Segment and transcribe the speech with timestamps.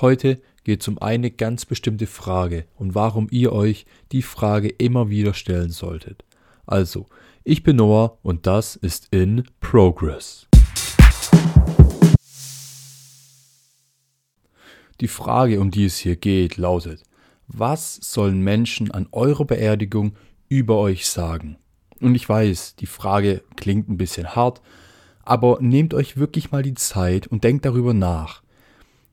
[0.00, 5.10] Heute geht es um eine ganz bestimmte Frage und warum ihr euch die Frage immer
[5.10, 6.24] wieder stellen solltet.
[6.64, 7.06] Also,
[7.44, 10.46] ich bin Noah und das ist in Progress.
[15.02, 17.02] Die Frage, um die es hier geht, lautet,
[17.46, 20.14] was sollen Menschen an eurer Beerdigung
[20.48, 21.58] über euch sagen?
[22.00, 24.62] Und ich weiß, die Frage klingt ein bisschen hart,
[25.24, 28.42] aber nehmt euch wirklich mal die Zeit und denkt darüber nach.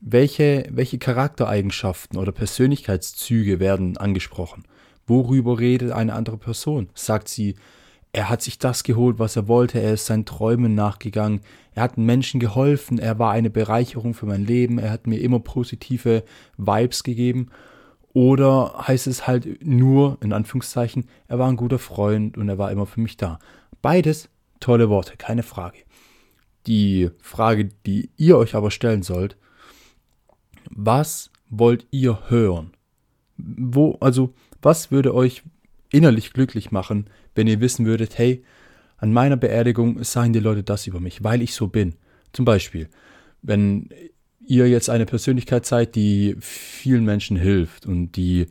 [0.00, 4.64] Welche, welche Charaktereigenschaften oder Persönlichkeitszüge werden angesprochen?
[5.06, 6.88] Worüber redet eine andere Person?
[6.94, 7.56] Sagt sie,
[8.12, 11.40] er hat sich das geholt, was er wollte, er ist seinen Träumen nachgegangen,
[11.74, 15.40] er hat Menschen geholfen, er war eine Bereicherung für mein Leben, er hat mir immer
[15.40, 16.22] positive
[16.56, 17.50] Vibes gegeben.
[18.12, 22.70] Oder heißt es halt nur, in Anführungszeichen, er war ein guter Freund und er war
[22.72, 23.38] immer für mich da.
[23.82, 24.28] Beides
[24.60, 25.78] tolle Worte, keine Frage.
[26.66, 29.36] Die Frage, die ihr euch aber stellen sollt,
[30.80, 32.70] was wollt ihr hören?
[33.36, 35.42] Wo, also, was würde euch
[35.90, 38.44] innerlich glücklich machen, wenn ihr wissen würdet, hey,
[38.96, 41.96] an meiner Beerdigung sagen die Leute das über mich, weil ich so bin.
[42.32, 42.88] Zum Beispiel,
[43.42, 43.88] wenn
[44.46, 48.46] ihr jetzt eine Persönlichkeit seid, die vielen Menschen hilft und die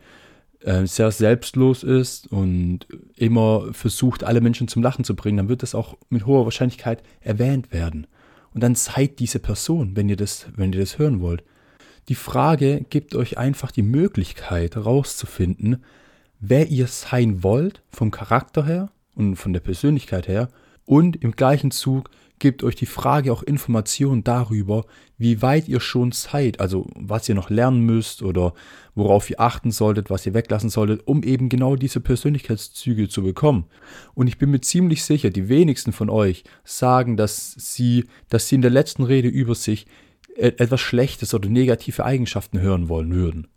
[0.62, 5.64] äh, sehr selbstlos ist und immer versucht, alle Menschen zum Lachen zu bringen, dann wird
[5.64, 8.06] das auch mit hoher Wahrscheinlichkeit erwähnt werden.
[8.54, 11.44] Und dann seid diese Person, wenn ihr das, wenn ihr das hören wollt.
[12.10, 15.84] Die Frage gibt euch einfach die Möglichkeit herauszufinden,
[16.40, 20.48] wer ihr sein wollt, vom Charakter her und von der Persönlichkeit her.
[20.86, 24.86] Und im gleichen Zug gibt euch die Frage auch Informationen darüber,
[25.18, 28.54] wie weit ihr schon seid, also was ihr noch lernen müsst oder
[28.96, 33.66] worauf ihr achten solltet, was ihr weglassen solltet, um eben genau diese Persönlichkeitszüge zu bekommen.
[34.14, 38.56] Und ich bin mir ziemlich sicher, die wenigsten von euch sagen, dass sie, dass sie
[38.56, 39.88] in der letzten Rede über sich
[40.38, 43.48] etwas Schlechtes oder negative Eigenschaften hören wollen würden.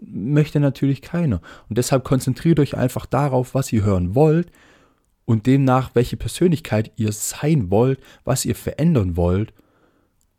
[0.00, 1.40] Möchte natürlich keiner.
[1.68, 4.50] Und deshalb konzentriert euch einfach darauf, was ihr hören wollt
[5.24, 9.52] und demnach, welche Persönlichkeit ihr sein wollt, was ihr verändern wollt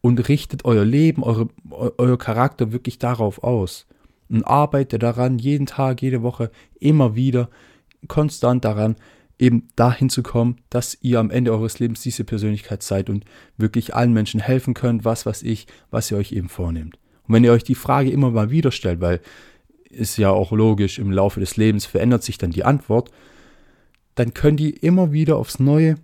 [0.02, 3.86] und richtet euer Leben, eure, euer Charakter wirklich darauf aus.
[4.30, 7.50] Und arbeitet daran, jeden Tag, jede Woche, immer wieder,
[8.08, 8.96] konstant daran,
[9.40, 13.26] eben dahin zu kommen, dass ihr am Ende eures Lebens diese Persönlichkeit seid und
[13.58, 17.00] wirklich allen Menschen helfen könnt, was weiß ich, was ihr euch eben vornehmt.
[17.28, 19.22] Und wenn ihr euch die Frage immer mal wieder stellt, weil
[19.90, 23.10] ist ja auch logisch, im Laufe des Lebens verändert sich dann die Antwort,
[24.16, 25.96] dann könnt ihr immer wieder aufs Neue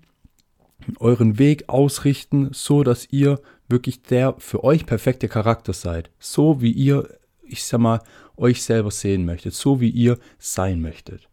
[1.00, 6.10] euren Weg ausrichten, so dass ihr wirklich der für euch perfekte Charakter seid.
[6.20, 7.08] So wie ihr,
[7.44, 8.02] ich sag mal,
[8.38, 11.28] euch selber sehen möchtet, so wie ihr sein möchtet.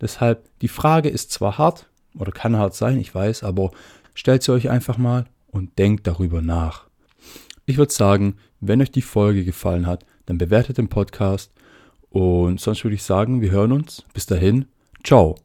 [0.00, 1.88] Deshalb, die Frage ist zwar hart
[2.18, 3.70] oder kann hart sein, ich weiß, aber
[4.14, 6.86] stellt sie euch einfach mal und denkt darüber nach.
[7.66, 11.52] Ich würde sagen, wenn euch die Folge gefallen hat, dann bewertet den Podcast
[12.10, 14.04] und sonst würde ich sagen, wir hören uns.
[14.12, 14.66] Bis dahin,
[15.04, 15.36] ciao.